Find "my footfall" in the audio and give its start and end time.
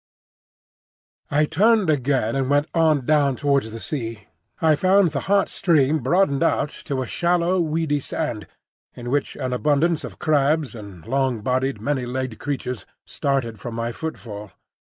13.75-14.53